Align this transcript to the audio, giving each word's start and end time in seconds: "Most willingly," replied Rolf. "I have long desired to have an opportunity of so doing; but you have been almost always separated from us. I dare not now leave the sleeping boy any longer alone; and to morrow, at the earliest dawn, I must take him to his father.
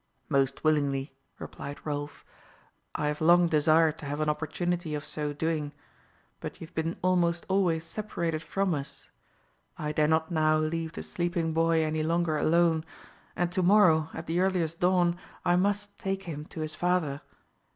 "Most 0.29 0.63
willingly," 0.63 1.13
replied 1.37 1.79
Rolf. 1.85 2.25
"I 2.95 3.05
have 3.05 3.21
long 3.21 3.45
desired 3.47 3.99
to 3.99 4.07
have 4.07 4.19
an 4.19 4.29
opportunity 4.29 4.95
of 4.95 5.05
so 5.05 5.31
doing; 5.31 5.73
but 6.39 6.59
you 6.59 6.65
have 6.65 6.73
been 6.73 6.97
almost 7.03 7.45
always 7.47 7.83
separated 7.83 8.41
from 8.41 8.73
us. 8.73 9.07
I 9.77 9.91
dare 9.91 10.07
not 10.07 10.31
now 10.31 10.57
leave 10.57 10.93
the 10.93 11.03
sleeping 11.03 11.53
boy 11.53 11.83
any 11.83 12.01
longer 12.01 12.35
alone; 12.39 12.83
and 13.35 13.51
to 13.51 13.61
morrow, 13.61 14.09
at 14.11 14.25
the 14.25 14.39
earliest 14.39 14.79
dawn, 14.79 15.19
I 15.45 15.55
must 15.55 15.95
take 15.99 16.23
him 16.23 16.45
to 16.45 16.61
his 16.61 16.73
father. 16.73 17.21